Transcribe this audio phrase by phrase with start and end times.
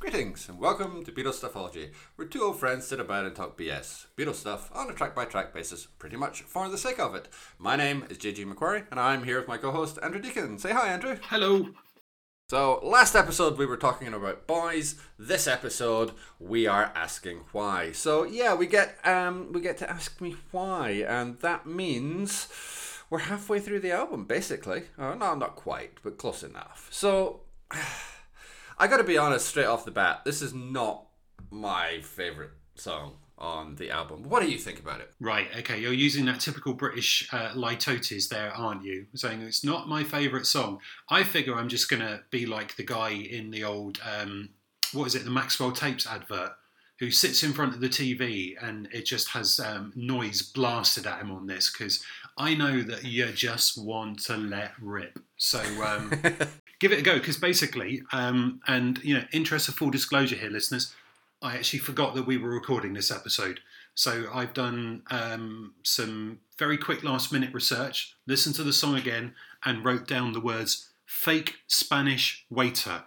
[0.00, 4.06] Greetings and welcome to Beatles Stuffology, where two old friends sit about and talk BS,
[4.16, 7.28] Beatles stuff, on a track by track basis, pretty much for the sake of it.
[7.58, 10.58] My name is JG McQuarrie, and I'm here with my co host Andrew Deacon.
[10.58, 11.18] Say hi, Andrew.
[11.24, 11.68] Hello.
[12.48, 14.98] So, last episode we were talking about boys.
[15.18, 17.92] This episode we are asking why.
[17.92, 22.48] So, yeah, we get um we get to ask me why, and that means
[23.10, 24.84] we're halfway through the album, basically.
[24.98, 26.88] Oh, no, not quite, but close enough.
[26.90, 27.40] So,
[28.80, 30.22] I got to be honest straight off the bat.
[30.24, 31.04] This is not
[31.50, 34.22] my favorite song on the album.
[34.22, 35.12] What do you think about it?
[35.20, 39.04] Right, okay, you're using that typical British uh, litotes there, aren't you?
[39.14, 40.80] Saying it's not my favourite song.
[41.10, 44.48] I figure I'm just going to be like the guy in the old, um,
[44.94, 46.52] what is it, the Maxell Tapes advert,
[47.00, 51.20] who sits in front of the TV and it just has um, noise blasted at
[51.20, 52.02] him on this because
[52.38, 55.18] I know that you just want to let rip.
[55.36, 56.10] So um,
[56.80, 60.50] give it a go because basically, um, and you know, interest of full disclosure here,
[60.50, 60.92] listeners,
[61.42, 63.60] I actually forgot that we were recording this episode.
[63.94, 69.34] So I've done um, some very quick last minute research, listened to the song again,
[69.64, 73.04] and wrote down the words fake Spanish waiter.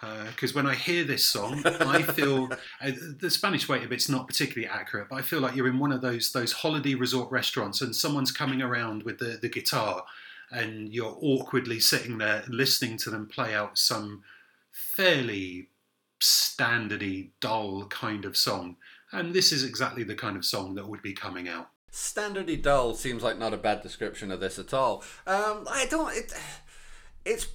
[0.00, 4.28] Because uh, when I hear this song, I feel uh, the Spanish waiter bit's not
[4.28, 7.80] particularly accurate, but I feel like you're in one of those those holiday resort restaurants
[7.80, 10.04] and someone's coming around with the, the guitar
[10.50, 14.22] and you're awkwardly sitting there listening to them play out some
[14.70, 15.68] fairly
[16.20, 18.76] standardy, dull kind of song.
[19.12, 21.68] And this is exactly the kind of song that would be coming out.
[21.92, 25.02] Standardy dull seems like not a bad description of this at all.
[25.26, 26.14] Um, I don't.
[26.14, 26.32] It,
[27.24, 27.46] it's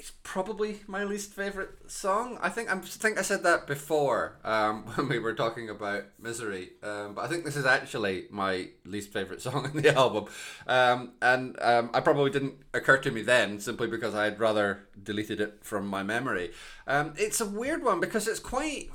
[0.00, 2.38] it's probably my least favorite song.
[2.40, 6.70] I think I think I said that before um, when we were talking about Misery,
[6.82, 10.24] um, but I think this is actually my least favorite song in the album,
[10.66, 14.88] um, and um, I probably didn't occur to me then simply because I had rather
[15.02, 16.52] deleted it from my memory.
[16.86, 18.88] Um, it's a weird one because it's quite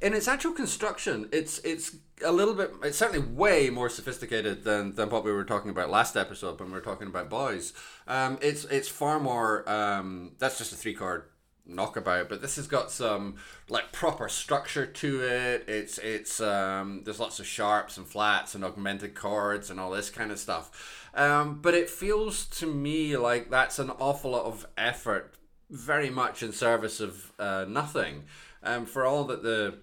[0.00, 2.72] in its actual construction, it's it's a little bit.
[2.82, 6.68] It's certainly way more sophisticated than, than what we were talking about last episode when
[6.68, 7.72] we were talking about boys.
[8.06, 9.68] Um, it's it's far more.
[9.68, 11.24] Um, that's just a three chord
[11.66, 13.36] knockabout, but this has got some
[13.68, 15.64] like proper structure to it.
[15.68, 20.10] It's it's um, there's lots of sharps and flats and augmented chords and all this
[20.10, 21.08] kind of stuff.
[21.14, 25.34] Um, but it feels to me like that's an awful lot of effort,
[25.68, 28.24] very much in service of uh, nothing.
[28.62, 29.78] Um, for all that the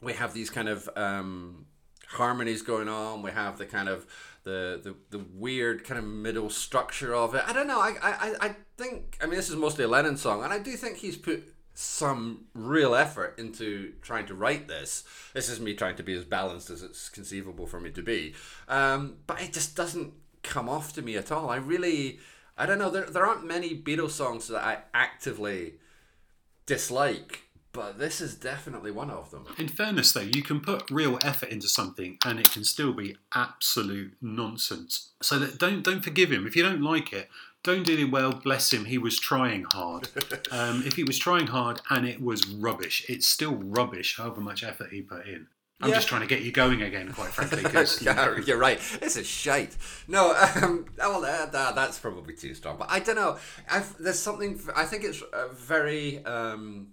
[0.00, 1.66] we have these kind of um,
[2.08, 3.22] harmonies going on.
[3.22, 4.06] We have the kind of
[4.42, 7.42] the, the the weird kind of middle structure of it.
[7.46, 7.80] I don't know.
[7.80, 10.72] I, I I think I mean this is mostly a Lennon song, and I do
[10.72, 15.04] think he's put some real effort into trying to write this.
[15.34, 18.34] This is me trying to be as balanced as it's conceivable for me to be,
[18.68, 20.12] um, but it just doesn't
[20.42, 21.50] come off to me at all.
[21.50, 22.18] I really
[22.56, 22.90] I don't know.
[22.90, 25.74] There there aren't many Beatles songs that I actively
[26.66, 29.46] dislike but this is definitely one of them.
[29.58, 33.16] In fairness, though, you can put real effort into something, and it can still be
[33.34, 35.10] absolute nonsense.
[35.22, 37.28] So that don't don't forgive him if you don't like it.
[37.62, 38.32] Don't do it well.
[38.32, 38.86] Bless him.
[38.86, 40.08] He was trying hard.
[40.52, 44.16] Um, if he was trying hard and it was rubbish, it's still rubbish.
[44.16, 45.46] However much effort he put in.
[45.80, 45.94] I'm yeah.
[45.94, 47.62] just trying to get you going again, quite frankly.
[47.62, 48.80] Cause, yeah, you're right.
[49.00, 49.76] It's a shite.
[50.08, 52.78] No, um, well, uh, that's probably too strong.
[52.78, 53.38] But I don't know.
[53.70, 54.60] I've, there's something.
[54.74, 56.24] I think it's very.
[56.24, 56.88] Um,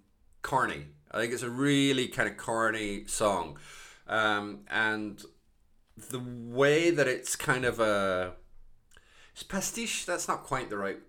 [0.47, 0.85] corny.
[1.11, 3.57] I think it's a really kind of corny song,
[4.07, 5.21] um, and
[5.97, 8.33] the way that it's kind of a
[9.33, 10.05] it's pastiche.
[10.05, 10.99] That's not quite the right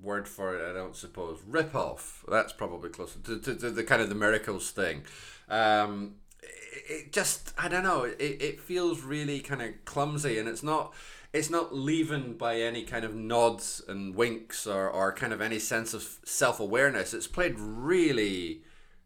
[0.00, 0.70] word for it.
[0.70, 2.24] I don't suppose rip off.
[2.28, 5.02] That's probably closer to, to, to the kind of the miracles thing.
[5.48, 8.04] Um, it, it just I don't know.
[8.04, 10.94] It, it feels really kind of clumsy, and it's not
[11.32, 15.58] it's not leavened by any kind of nods and winks or, or kind of any
[15.58, 17.12] sense of self awareness.
[17.12, 18.62] It's played really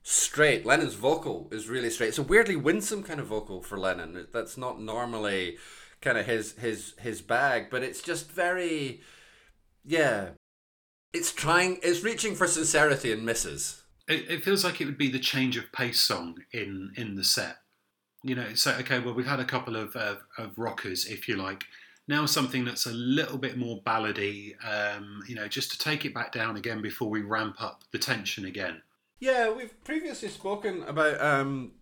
[0.08, 0.64] straight.
[0.64, 2.08] Lennon's vocal is really straight.
[2.08, 4.26] It's a weirdly winsome kind of vocal for Lennon.
[4.32, 5.58] That's not normally
[6.00, 9.02] kind of his his his bag, but it's just very
[9.84, 10.30] yeah.
[11.12, 13.82] It's trying it's reaching for sincerity and misses.
[14.08, 17.25] It, it feels like it would be the change of pace song in in the
[17.25, 17.58] set.
[18.22, 21.37] You know, so okay, well we've had a couple of uh, of rockers if you
[21.37, 21.64] like.
[22.06, 26.14] Now something that's a little bit more ballady, um, you know, just to take it
[26.14, 28.81] back down again before we ramp up the tension again.
[29.20, 31.73] Yeah, we've previously spoken about um,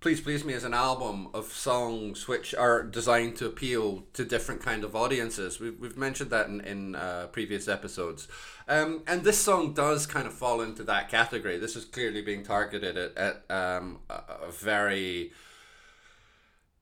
[0.00, 4.62] Please Please Me as an album of songs which are designed to appeal to different
[4.62, 5.58] kind of audiences.
[5.58, 8.28] We've, we've mentioned that in, in uh, previous episodes.
[8.68, 11.58] Um, and this song does kind of fall into that category.
[11.58, 15.32] This is clearly being targeted at, at um, a, a very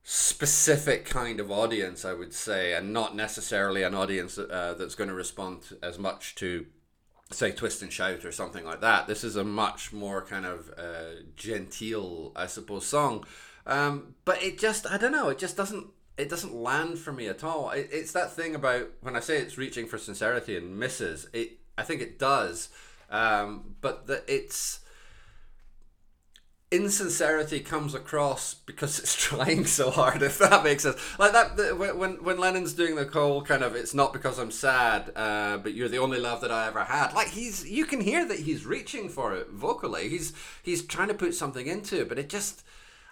[0.03, 5.09] specific kind of audience, I would say, and not necessarily an audience uh, that's going
[5.09, 6.65] to respond as much to
[7.31, 9.07] say twist and shout or something like that.
[9.07, 13.25] This is a much more kind of uh, genteel, I suppose, song.
[13.65, 15.87] Um, but it just, I don't know, it just doesn't,
[16.17, 17.71] it doesn't land for me at all.
[17.71, 21.27] It, it's that thing about when I say it's reaching for sincerity and misses.
[21.33, 22.69] It, I think it does,
[23.09, 24.79] um, but that it's
[26.71, 30.97] insincerity comes across because it's trying so hard if that makes sense.
[31.19, 35.11] Like that when when lennon's doing the whole kind of it's not because i'm sad
[35.15, 37.13] uh, but you're the only love that i ever had.
[37.13, 40.09] Like he's you can hear that he's reaching for it vocally.
[40.09, 40.33] He's
[40.63, 42.63] he's trying to put something into it but it just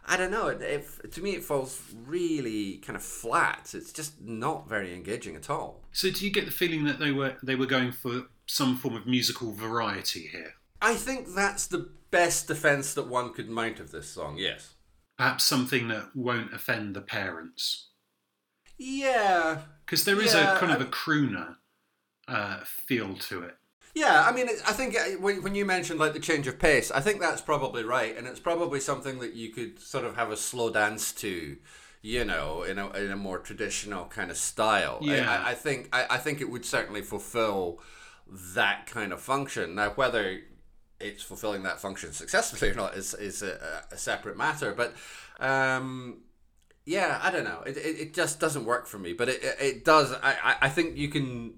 [0.05, 3.71] i don't know it, it to me it falls really kind of flat.
[3.73, 5.81] It's just not very engaging at all.
[5.91, 8.95] So, do you get the feeling that they were they were going for some form
[8.95, 10.55] of musical variety here?
[10.83, 14.75] I think that's the best defense that one could mount of this song yes
[15.17, 17.89] Perhaps something that won't offend the parents,
[18.77, 21.57] yeah because there is Yeah, a kind of a crooner
[22.27, 23.55] uh, feel to it.
[23.93, 26.89] Yeah, I mean, I think uh, when, when you mentioned like the change of pace,
[26.89, 30.31] I think that's probably right, and it's probably something that you could sort of have
[30.31, 31.57] a slow dance to,
[32.01, 34.97] you know, in a in a more traditional kind of style.
[35.03, 35.43] I- Yeah.
[35.45, 37.79] I, I think I, I think it would certainly fulfill
[38.55, 39.75] that kind of function.
[39.75, 40.39] Now, whether
[41.03, 44.93] it's fulfilling that function successfully or not is is a, a separate matter, but.
[45.39, 46.21] Um,
[46.85, 47.61] yeah, I don't know.
[47.65, 50.13] It, it, it just doesn't work for me, but it, it, does.
[50.21, 51.53] I, I, think you can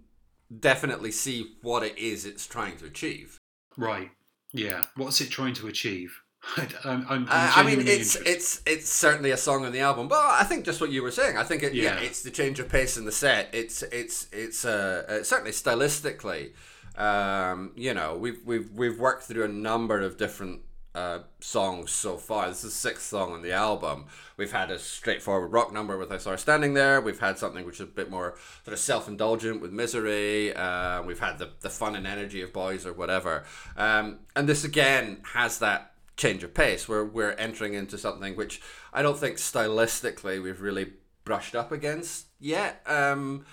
[0.59, 3.39] definitely see what it is it's trying to achieve.
[3.75, 4.11] Right.
[4.53, 4.83] Yeah.
[4.95, 6.21] What's it trying to achieve?
[6.57, 8.27] I'm, I'm, I'm Uh, I mean, it's interested.
[8.27, 11.11] it's it's certainly a song on the album, but I think just what you were
[11.11, 11.37] saying.
[11.37, 11.83] I think it, yeah.
[11.83, 11.99] Yeah.
[12.01, 13.49] it's the change of pace in the set.
[13.53, 16.51] It's it's it's uh, uh, certainly stylistically.
[16.97, 20.61] Um, you know, we've we've we've worked through a number of different
[20.95, 22.47] uh, songs so far.
[22.47, 24.05] This is the sixth song on the album.
[24.37, 27.01] We've had a straightforward rock number with I Saw Her Standing There.
[27.01, 30.55] We've had something which is a bit more sort of self indulgent with Misery.
[30.55, 33.43] Uh, we've had the, the fun and energy of Boys or whatever.
[33.75, 38.61] Um, and this again has that change of pace where we're entering into something which
[38.93, 40.93] I don't think stylistically we've really
[41.25, 42.81] brushed up against yet.
[42.85, 43.45] Um,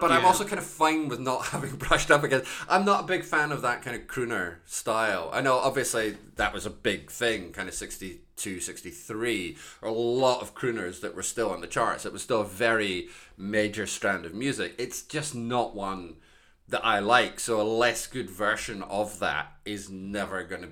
[0.00, 2.50] but I'm also kind of fine with not having brushed up against.
[2.68, 5.30] I'm not a big fan of that kind of crooner style.
[5.32, 10.40] I know obviously that was a big thing, kind of 62, 63, or a lot
[10.40, 12.06] of crooners that were still on the charts.
[12.06, 14.74] It was still a very major strand of music.
[14.78, 16.16] It's just not one
[16.68, 17.40] that I like.
[17.40, 20.68] So a less good version of that is never going to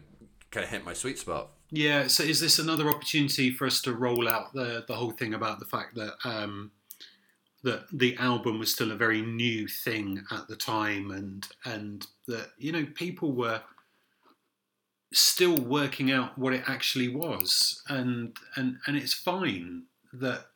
[0.51, 1.51] kind of hit my sweet spot.
[1.71, 2.07] Yeah.
[2.07, 5.59] So, is this another opportunity for us to roll out the the whole thing about
[5.59, 6.71] the fact that um,
[7.67, 12.51] that the album was still a very new thing at the time, and and that
[12.59, 13.61] you know people were
[15.13, 19.83] still working out what it actually was, and and and it's fine
[20.13, 20.47] that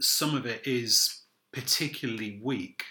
[0.00, 2.82] some of it is particularly weak.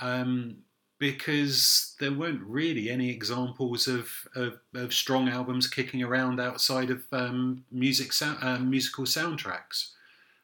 [0.00, 0.62] Um,
[0.98, 7.02] because there weren't really any examples of, of, of strong albums kicking around outside of
[7.12, 8.10] um, music
[8.42, 9.90] um, musical soundtracks.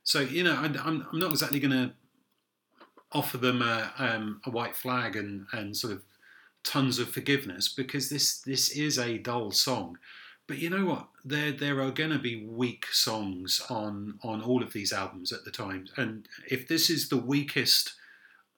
[0.05, 1.94] So you know, I, I'm not exactly going to
[3.12, 6.02] offer them a, um, a white flag and, and sort of
[6.64, 9.98] tons of forgiveness because this this is a dull song.
[10.46, 11.08] But you know what?
[11.24, 15.44] There there are going to be weak songs on on all of these albums at
[15.44, 17.94] the time, and if this is the weakest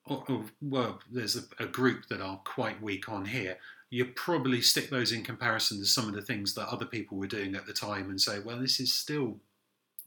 [0.06, 3.58] or, or, well, there's a, a group that are quite weak on here.
[3.90, 7.26] You probably stick those in comparison to some of the things that other people were
[7.26, 9.36] doing at the time and say, well, this is still,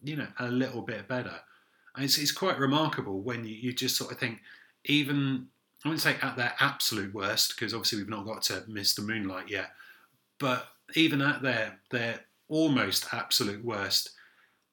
[0.03, 1.39] you know, a little bit better.
[1.97, 4.41] It's, it's quite remarkable when you, you just sort of think,
[4.85, 5.47] even,
[5.83, 9.05] I wouldn't say at their absolute worst, because obviously we've not got to Mr.
[9.05, 9.71] Moonlight yet,
[10.39, 14.11] but even at their, their almost absolute worst,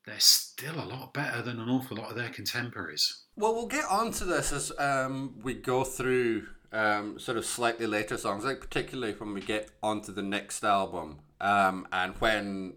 [0.07, 3.23] they're still a lot better than an awful lot of their contemporaries.
[3.37, 8.16] Well, we'll get onto this as um, we go through um, sort of slightly later
[8.16, 12.75] songs, like particularly when we get onto the next album um, and when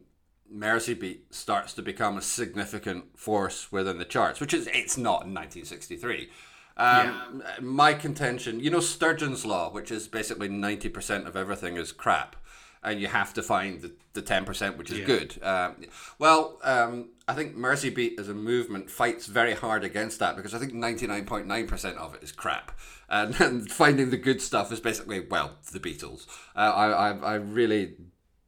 [0.50, 5.24] Mersey Beat starts to become a significant force within the charts, which is it's not
[5.26, 6.30] in 1963.
[6.78, 12.36] Um, My contention, you know, Sturgeon's Law, which is basically 90% of everything is crap.
[12.84, 15.06] And you have to find the, the 10% which is Yeah.
[15.06, 15.44] good.
[15.44, 15.86] Um,
[16.20, 20.54] well, um, I think Mersey Beat as a movement fights very hard against that because
[20.54, 22.72] I think 99.9% of it is crap.
[23.10, 26.28] And, and finding the good stuff is basically, well, the Beatles.
[26.56, 27.96] Uh, I, I, I really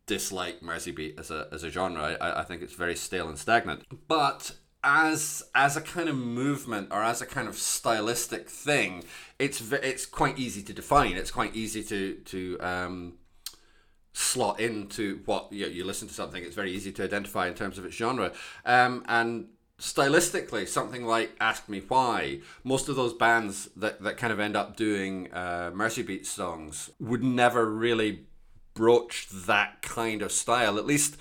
[0.09, 2.17] dislike Mersey Beat as a, as a genre.
[2.19, 3.83] I, I think it's very stale and stagnant.
[4.07, 9.03] But as as a kind of movement or as a kind of stylistic thing,
[9.37, 11.13] it's it's quite easy to define.
[11.13, 13.13] It's quite easy to to um,
[14.13, 16.43] slot into what you, know, you listen to something.
[16.43, 18.31] It's very easy to identify in terms of its genre.
[18.65, 19.49] Um, and
[19.79, 24.55] stylistically, something like Ask Me Why, most of those bands that, that kind of end
[24.55, 28.25] up doing uh, Mersey Beat songs would never really
[28.79, 31.17] broach that kind of style, at least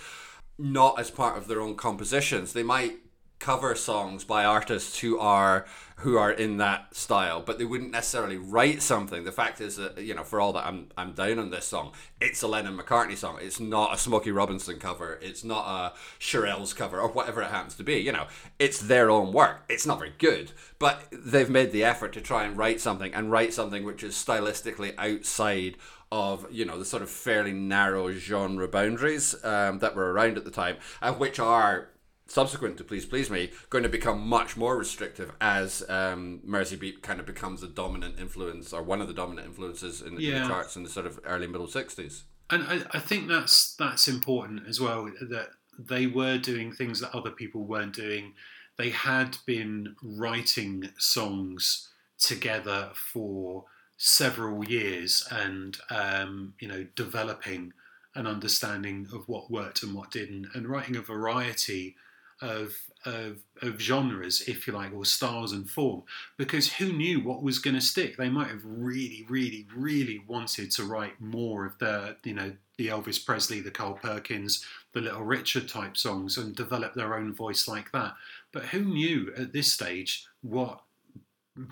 [0.61, 2.53] not as part of their own compositions.
[2.53, 2.99] They might
[3.39, 5.67] cover songs by artists who are
[6.03, 9.25] who are in that style, but they wouldn't necessarily write something.
[9.25, 11.93] The fact is that you know, for all that I'm I'm down on this song,
[12.21, 13.39] it's a Lennon McCartney song.
[13.41, 15.19] It's not a Smokey Robinson cover.
[15.21, 17.97] It's not a Shirelles cover or whatever it happens to be.
[17.99, 18.27] You know,
[18.59, 19.65] it's their own work.
[19.69, 23.31] It's not very good, but they've made the effort to try and write something and
[23.31, 25.77] write something which is stylistically outside
[26.11, 30.45] of you know the sort of fairly narrow genre boundaries um, that were around at
[30.45, 31.89] the time, and which are
[32.29, 37.03] subsequent to Please Please Me, going to become much more restrictive as um, Mersey Beat
[37.03, 40.37] kind of becomes a dominant influence or one of the dominant influences in, yeah.
[40.37, 42.23] in the charts in the sort of early middle 60s.
[42.51, 47.15] And I, I think that's that's important as well that they were doing things that
[47.15, 48.35] other people weren't doing.
[48.77, 53.65] They had been writing songs together for
[53.97, 57.73] several years and um, you know developing
[58.15, 61.97] an understanding of what worked and what didn't and writing a variety
[62.41, 66.03] of, of, of genres, if you like, or styles and form,
[66.37, 68.17] because who knew what was going to stick?
[68.17, 72.89] They might have really, really, really wanted to write more of the, you know, the
[72.89, 77.67] Elvis Presley, the Carl Perkins, the Little Richard type songs and develop their own voice
[77.67, 78.15] like that.
[78.53, 80.81] But who knew at this stage what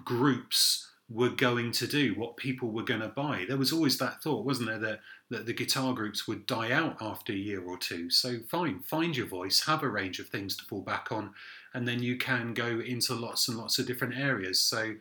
[0.05, 3.45] groups were going to do, what people were going to buy.
[3.47, 6.97] There was always that thought, wasn't there, that, that the guitar groups would die out
[7.01, 8.11] after a year or two.
[8.11, 11.33] So, fine, find your voice, have a range of things to fall back on,
[11.75, 14.61] and then you can go into lots and lots of different areas.
[14.61, 14.95] So,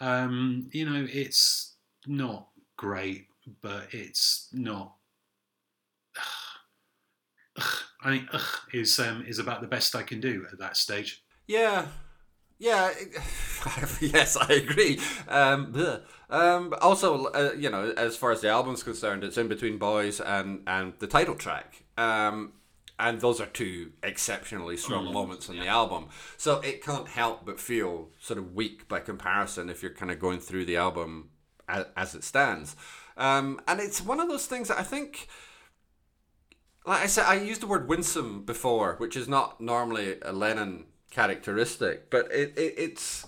[0.00, 1.74] um, you know, it's
[2.06, 3.28] not great,
[3.62, 4.94] but it's not.
[8.02, 8.30] I think
[8.72, 11.22] is um, is about the best I can do at that stage.
[11.46, 11.86] Yeah,
[12.60, 12.92] yeah,
[14.00, 15.00] yes, I agree.
[15.28, 15.74] Um,
[16.28, 20.20] um, also, uh, you know, as far as the album's concerned, it's in between Boys
[20.20, 21.84] and and the title track.
[21.96, 22.52] Um,
[22.98, 25.62] and those are two exceptionally strong mm, moments in yeah.
[25.62, 26.08] the album.
[26.36, 30.18] So it can't help but feel sort of weak by comparison if you're kind of
[30.18, 31.30] going through the album
[31.66, 32.76] as, as it stands.
[33.16, 35.28] Um, and it's one of those things that I think
[36.86, 40.84] like I said, I used the word winsome before, which is not normally a Lennon
[41.10, 43.26] characteristic, but it, it it's.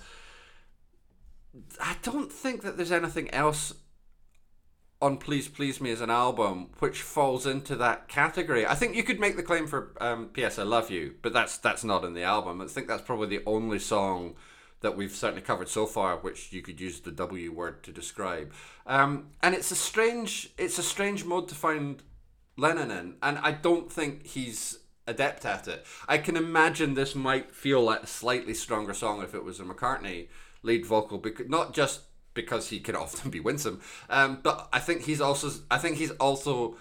[1.81, 3.75] I don't think that there's anything else
[5.03, 8.65] on Please Please Me as an album which falls into that category.
[8.65, 10.59] I think you could make the claim for um, P.S.
[10.59, 12.61] I Love You, but that's that's not in the album.
[12.61, 14.37] I think that's probably the only song
[14.81, 18.53] that we've certainly covered so far which you could use the W word to describe.
[18.87, 22.03] Um, and it's a strange it's a strange mode to find
[22.57, 25.85] Lennon in, and I don't think he's adept at it.
[26.09, 29.65] I can imagine this might feel like a slightly stronger song if it was a
[29.65, 30.29] McCartney
[30.63, 32.03] lead vocal, because not just
[32.35, 36.13] because he can often be winsome, um, but I think he's also I think he's
[36.13, 36.77] also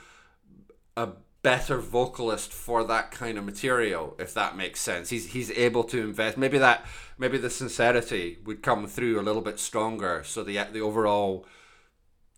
[0.96, 1.10] a
[1.44, 6.00] better vocalist for that kind of material if that makes sense he's he's able to
[6.00, 6.86] invest maybe that
[7.18, 11.46] maybe the sincerity would come through a little bit stronger so the the overall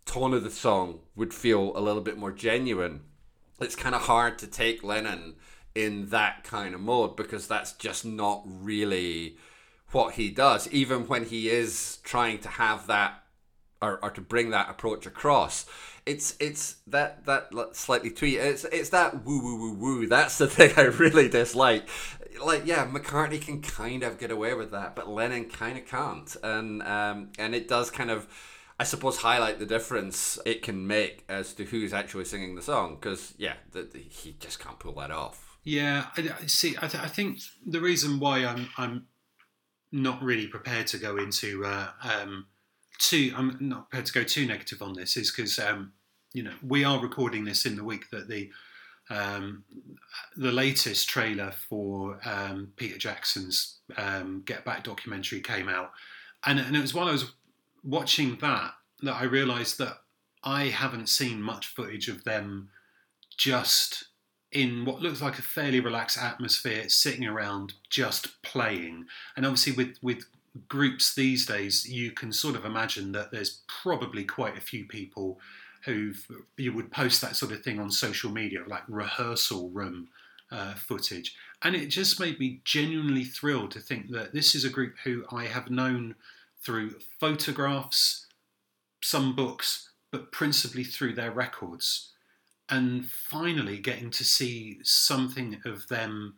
[0.06, 3.02] tone of the song would feel a little bit more genuine
[3.60, 5.36] it's kind of hard to take lennon
[5.75, 9.38] in that kind of mode because that's just not really
[9.92, 13.24] what he does even when he is trying to have that
[13.82, 15.65] or, or to bring that approach across.
[16.06, 20.08] It's it's that that slightly tweet it's it's that woo woo woo woo.
[20.08, 21.88] That's the thing i really dislike.
[22.44, 26.36] Like yeah mccartney can kind of get away with that but lennon kind of can't.
[26.44, 28.27] And um and it does kind of
[28.80, 32.96] I suppose highlight the difference it can make as to who's actually singing the song
[32.96, 36.75] because yeah the, the, he just can't pull that off yeah, I, see.
[36.82, 39.08] I, th- I, think the reason why I'm I'm
[39.91, 42.48] not really prepared to go into uh, um,
[43.00, 45.93] too I'm not prepared to go too negative on this is because um,
[46.34, 48.50] you know we are recording this in the week that the
[49.10, 49.63] um,
[50.36, 55.91] the latest trailer for um, Peter Jackson's um, Get Back documentary came out,
[56.46, 57.32] and and it was while I was
[57.84, 60.00] watching that that I realised that
[60.43, 62.70] I haven't seen much footage of them
[63.38, 64.05] just
[64.53, 69.05] in what looks like a fairly relaxed atmosphere, sitting around just playing.
[69.36, 70.25] And obviously, with with
[70.67, 75.39] groups these days, you can sort of imagine that there's probably quite a few people
[75.86, 76.13] who
[76.57, 80.07] you would post that sort of thing on social media, like rehearsal room
[80.51, 81.36] uh, footage.
[81.62, 85.25] And it just made me genuinely thrilled to think that this is a group who
[85.31, 86.15] I have known
[86.62, 88.27] through photographs,
[89.01, 92.12] some books, but principally through their records
[92.70, 96.36] and finally getting to see something of them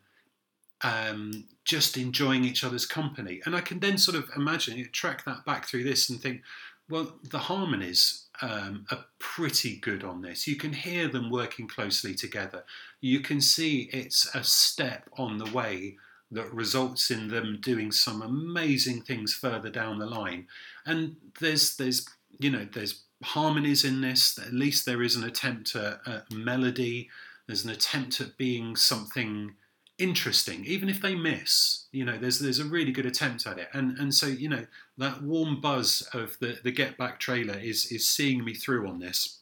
[0.82, 3.42] um, just enjoying each other's company.
[3.46, 6.42] And I can then sort of imagine, track that back through this and think,
[6.90, 10.48] well, the harmonies um, are pretty good on this.
[10.48, 12.64] You can hear them working closely together.
[13.02, 15.98] You can see it's a step on the way
[16.32, 20.48] that results in them doing some amazing things further down the line.
[20.86, 22.06] And there's there's
[22.40, 24.38] you know there's harmonies in this.
[24.38, 27.10] At least there is an attempt at, at melody.
[27.48, 29.56] There's an attempt at being something
[29.98, 31.86] interesting, even if they miss.
[31.92, 34.66] You know, there's there's a really good attempt at it, and and so you know
[34.98, 39.00] that warm buzz of the the Get Back trailer is is seeing me through on
[39.00, 39.40] this.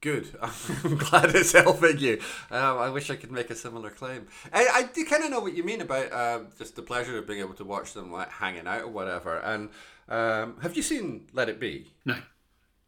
[0.00, 0.28] Good.
[0.42, 2.20] I'm glad it's helping you.
[2.50, 4.28] Um, I wish I could make a similar claim.
[4.52, 7.26] I, I do kind of know what you mean about uh, just the pleasure of
[7.26, 9.38] being able to watch them like hanging out or whatever.
[9.38, 9.68] And
[10.08, 11.92] um, have you seen Let It Be?
[12.06, 12.16] No.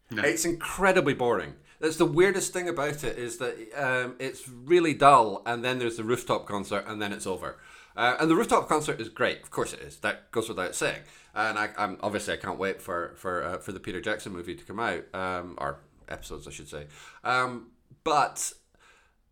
[0.09, 0.23] No.
[0.23, 1.53] It's incredibly boring.
[1.79, 5.97] That's the weirdest thing about it is that um, it's really dull, and then there's
[5.97, 7.59] the rooftop concert, and then it's over.
[7.95, 9.97] Uh, and the rooftop concert is great, of course it is.
[9.97, 11.01] That goes without saying.
[11.35, 14.55] And I, am obviously I can't wait for for uh, for the Peter Jackson movie
[14.55, 15.79] to come out, um, or
[16.09, 16.87] episodes, I should say.
[17.23, 17.71] Um,
[18.03, 18.53] but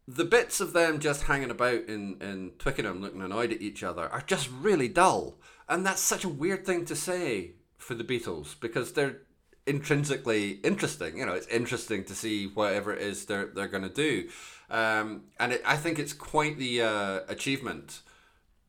[0.07, 4.09] the bits of them just hanging about in, in Twickenham looking annoyed at each other
[4.09, 5.39] are just really dull.
[5.69, 9.21] And that's such a weird thing to say for the Beatles because they're
[9.65, 11.17] intrinsically interesting.
[11.17, 14.29] You know, it's interesting to see whatever it is they're, they're going to do.
[14.69, 18.01] Um, and it, I think it's quite the uh, achievement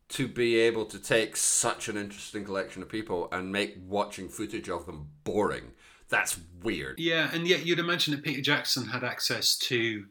[0.09, 4.69] to be able to take such an interesting collection of people and make watching footage
[4.69, 5.71] of them boring
[6.09, 6.99] that's weird.
[6.99, 10.05] Yeah, and yet you'd imagine that Peter Jackson had access to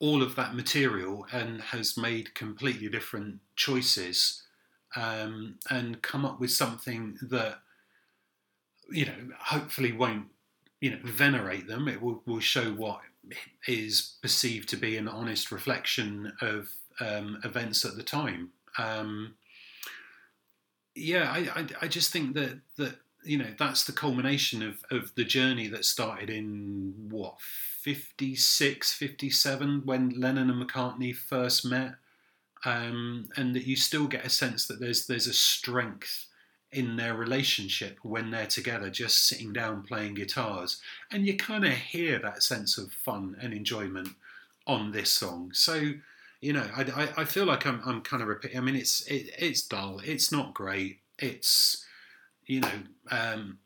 [0.00, 4.42] all of that material and has made completely different choices
[4.96, 7.58] um, and come up with something that
[8.90, 10.26] you know hopefully won't
[10.80, 11.88] you know venerate them.
[11.88, 13.00] It will, will show what
[13.66, 18.50] is perceived to be an honest reflection of um, events at the time.
[18.78, 19.34] Um,
[20.94, 25.14] yeah, I, I, I just think that that you know that's the culmination of, of
[25.14, 31.94] the journey that started in what 56 57 when lennon and mccartney first met
[32.64, 36.26] um, and that you still get a sense that there's there's a strength
[36.72, 40.82] in their relationship when they're together just sitting down playing guitars.
[41.10, 44.08] And you kind of hear that sense of fun and enjoyment
[44.66, 45.52] on this song.
[45.54, 45.92] So
[46.40, 49.06] you know i, I, I feel like i'm, I'm kind of repeating i mean it's
[49.06, 51.84] it, it's dull it's not great it's
[52.48, 52.80] you know,
[53.12, 53.58] um,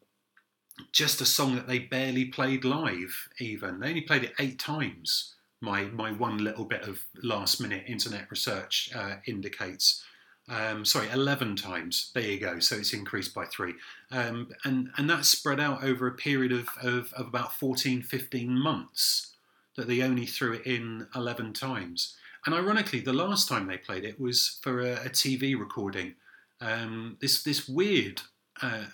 [0.91, 3.29] just a song that they barely played live.
[3.39, 5.35] Even they only played it eight times.
[5.61, 10.05] My my one little bit of last minute internet research uh, indicates.
[10.49, 12.11] Um, sorry, 11 times.
[12.15, 12.59] There you go.
[12.59, 13.75] So it's increased by three.
[14.11, 18.51] Um, and, and that's spread out over a period of, of, of, about 14, 15
[18.51, 19.35] months
[19.77, 22.17] that they only threw it in 11 times.
[22.45, 26.15] And ironically, the last time they played it was for a, a TV recording.
[26.61, 28.21] Um, this, this weird
[28.63, 28.85] uh,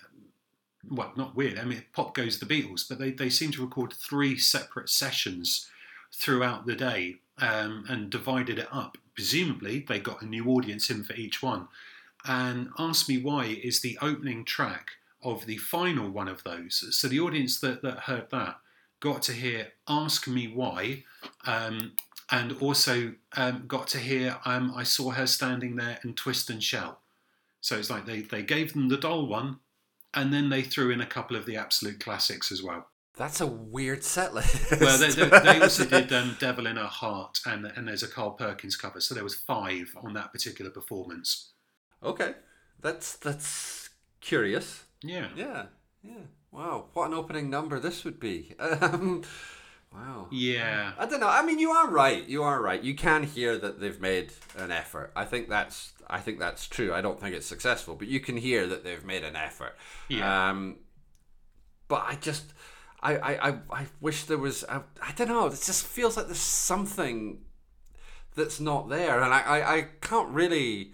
[0.89, 1.59] well, not weird.
[1.59, 5.69] I mean, pop goes the Beatles, but they, they seem to record three separate sessions
[6.13, 8.97] throughout the day um, and divided it up.
[9.13, 11.67] Presumably, they got a new audience in for each one.
[12.25, 14.91] And Ask Me Why is the opening track
[15.23, 16.95] of the final one of those.
[16.97, 18.57] So the audience that, that heard that
[18.99, 21.03] got to hear Ask Me Why
[21.45, 21.93] um,
[22.31, 26.63] and also um, got to hear um, I Saw Her Standing There and Twist and
[26.63, 26.99] Shout.
[27.61, 29.59] So it's like they, they gave them the doll one,
[30.13, 32.87] and then they threw in a couple of the absolute classics as well.
[33.15, 34.79] That's a weird set list.
[34.79, 38.07] well, they, they, they also did um, "Devil in Her Heart" and and there's a
[38.07, 41.51] Carl Perkins cover, so there was five on that particular performance.
[42.01, 42.35] Okay,
[42.81, 43.89] that's that's
[44.21, 44.85] curious.
[45.03, 45.65] Yeah, yeah,
[46.01, 46.23] yeah.
[46.51, 48.55] Wow, what an opening number this would be.
[48.59, 49.23] Um,
[49.93, 50.27] Wow.
[50.31, 50.93] Yeah.
[50.97, 51.27] I don't know.
[51.27, 52.27] I mean, you are right.
[52.27, 52.81] You are right.
[52.83, 55.11] You can hear that they've made an effort.
[55.15, 55.93] I think that's.
[56.07, 56.93] I think that's true.
[56.93, 59.75] I don't think it's successful, but you can hear that they've made an effort.
[60.07, 60.49] Yeah.
[60.49, 60.77] Um,
[61.87, 62.53] but I just,
[63.01, 64.63] I, I, I, I wish there was.
[64.67, 65.47] I, I don't know.
[65.47, 67.41] It just feels like there's something
[68.35, 70.93] that's not there, and I, I, I can't really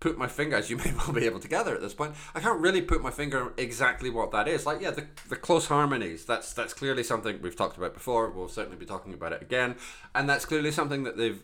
[0.00, 2.40] put my finger, as you may well be able to gather at this point, I
[2.40, 4.66] can't really put my finger exactly what that is.
[4.66, 8.30] Like, yeah, the, the close harmonies, that's that's clearly something we've talked about before.
[8.30, 9.76] We'll certainly be talking about it again.
[10.14, 11.42] And that's clearly something that they've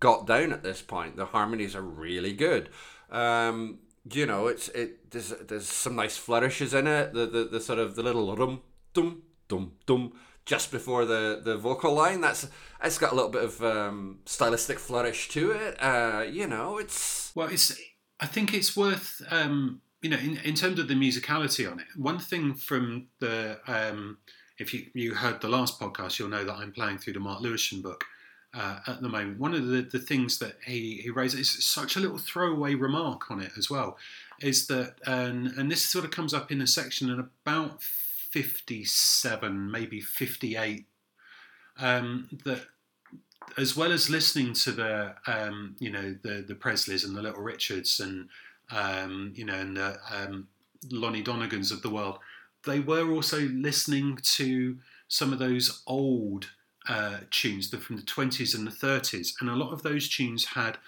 [0.00, 1.16] got down at this point.
[1.16, 2.68] The harmonies are really good.
[3.10, 3.78] Um,
[4.10, 7.12] you know, it's it there's there's some nice flourishes in it.
[7.12, 8.62] The the, the sort of the little rum
[8.94, 10.12] dum dum dum
[10.48, 12.20] just before the, the vocal line.
[12.22, 12.48] That's
[12.82, 15.76] it's got a little bit of um, stylistic flourish to it.
[15.80, 17.78] Uh, you know, it's well, it's
[18.18, 21.86] I think it's worth, um, you know, in, in terms of the musicality on it.
[21.96, 24.18] One thing from the, um,
[24.58, 27.40] if you, you heard the last podcast, you'll know that I'm playing through the Mark
[27.42, 28.04] Lewisohn book.
[28.54, 29.38] uh, at the moment.
[29.38, 33.30] One of the, the things that he, he raises is such a little throwaway remark
[33.30, 33.96] on it as well,
[34.40, 37.82] is that, and, and this sort of comes up in a section at about
[38.30, 40.86] 57, maybe 58,
[41.78, 42.62] um, that
[43.56, 47.42] as well as listening to the, um, you know, the, the Presleys and the Little
[47.42, 48.28] Richards and,
[48.70, 50.48] um, you know, and the um,
[50.90, 52.18] Lonnie Donegans of the world,
[52.66, 54.76] they were also listening to
[55.08, 56.50] some of those old
[56.88, 60.78] uh, tunes from the 20s and the 30s, and a lot of those tunes had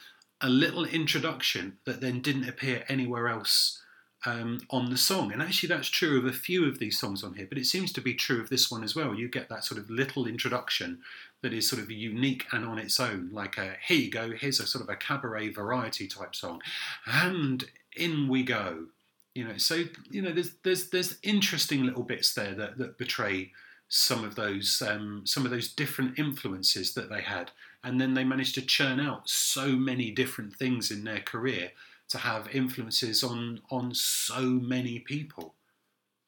[0.41, 3.80] a little introduction that then didn't appear anywhere else
[4.27, 5.33] um, on the song.
[5.33, 7.93] And actually, that's true of a few of these songs on here, but it seems
[7.93, 9.15] to be true of this one as well.
[9.15, 11.01] You get that sort of little introduction
[11.43, 14.61] that is sort of unique and on its own, like a here you go, here's
[14.61, 16.61] a sort of a cabaret variety type song,
[17.07, 17.65] and
[17.97, 18.87] in we go.
[19.35, 23.53] You know, so you know, there's there's there's interesting little bits there that, that betray
[23.89, 27.51] some of those um, some of those different influences that they had,
[27.83, 31.71] and then they managed to churn out so many different things in their career
[32.11, 35.55] to have influences on on so many people.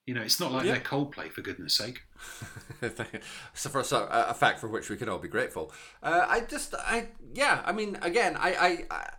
[0.07, 0.73] You know, it's not like yeah.
[0.73, 2.03] they're Coldplay for goodness sake.
[3.55, 5.73] so for a, a, fact for which we can all be grateful.
[6.03, 9.11] Uh, I just, I yeah, I mean, again, I, I,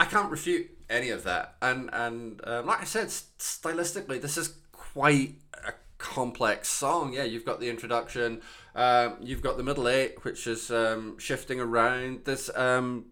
[0.00, 4.56] I can't refute any of that, and and um, like I said, stylistically, this is
[4.72, 7.12] quite a complex song.
[7.12, 8.42] Yeah, you've got the introduction,
[8.74, 12.24] um, you've got the middle eight, which is um, shifting around.
[12.24, 13.06] This, um,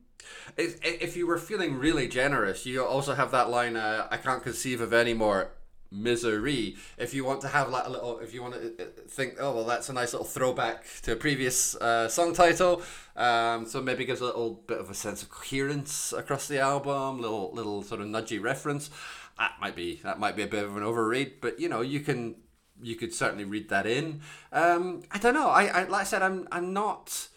[0.56, 4.42] if, if you were feeling really generous, you also have that line, uh, "I can't
[4.42, 5.52] conceive of any more
[5.90, 9.37] misery." If you want to have like a little, if you want to uh, think,
[9.40, 12.83] oh well, that's a nice little throwback to a previous uh, song title.
[13.16, 17.20] Um, so maybe gives a little bit of a sense of coherence across the album,
[17.20, 18.90] little little sort of nudgy reference.
[19.38, 22.00] That might be that might be a bit of an overread, but you know you
[22.00, 22.37] can
[22.83, 24.20] you could certainly read that in.
[24.52, 25.48] Um, I don't know.
[25.48, 27.28] I, I like I said, I'm I'm not.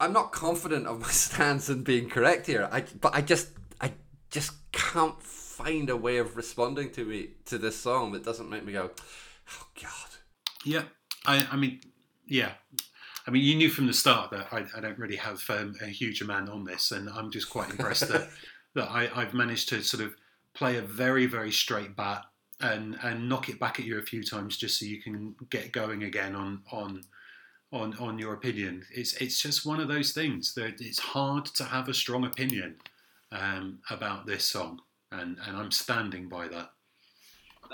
[0.00, 2.68] I'm not confident of my stance in being correct here.
[2.70, 3.48] I but I just
[3.80, 3.92] I
[4.30, 8.64] just can't find a way of responding to me to this song that doesn't make
[8.64, 8.90] me go,
[9.50, 10.10] oh God.
[10.64, 10.84] Yeah,
[11.26, 11.80] I I mean,
[12.26, 12.52] yeah.
[13.26, 15.86] I mean, you knew from the start that I, I don't really have um, a
[15.86, 18.28] huge amount on this, and I'm just quite impressed that
[18.74, 20.14] that I, I've managed to sort of
[20.52, 22.24] play a very very straight bat
[22.60, 25.72] and and knock it back at you a few times just so you can get
[25.72, 27.02] going again on on
[27.74, 28.84] on on your opinion.
[28.90, 32.76] It's it's just one of those things that it's hard to have a strong opinion
[33.32, 34.80] um, about this song,
[35.12, 36.70] and and I'm standing by that.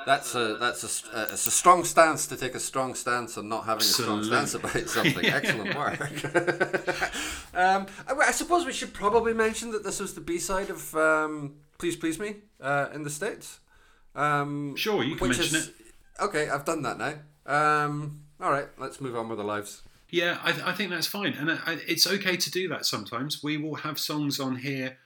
[0.06, 0.82] That's a that's
[1.12, 4.20] a it's a strong stance to take a strong stance on not having Absolutely.
[4.20, 5.26] a strong stance about something.
[5.26, 6.24] Excellent work.
[7.54, 11.56] um, I, suppose we should probably mention that this was the B side of um,
[11.78, 13.60] "Please Please Me" uh, in the states.
[14.14, 15.74] Um, sure, you can mention is, it.
[16.18, 17.14] Okay, I've done that now.
[17.46, 19.82] Um, all right, let's move on with our lives.
[20.10, 23.42] Yeah, I, I think that's fine, and uh, I, it's okay to do that sometimes.
[23.42, 24.98] We will have songs on here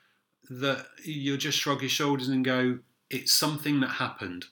[0.51, 2.79] that you'll just shrug your shoulders and go,
[3.11, 4.47] "It's something that happened.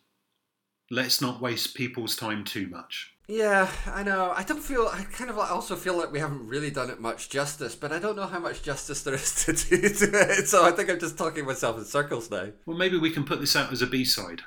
[0.90, 4.32] Let's not waste people's time too much." Yeah, I know.
[4.36, 4.88] I don't feel.
[4.92, 7.98] I kind of also feel like we haven't really done it much justice, but I
[7.98, 10.48] don't know how much justice there is to do to it.
[10.48, 12.48] So I think I'm just talking myself in circles now.
[12.66, 14.42] Well, maybe we can put this out as a B side.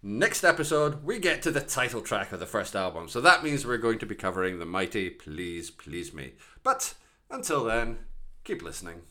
[0.08, 3.66] Next episode, we get to the title track of the first album, so that means
[3.66, 6.34] we're going to be covering the mighty Please Please Me.
[6.62, 6.94] But
[7.28, 7.98] until then,
[8.44, 9.02] keep listening.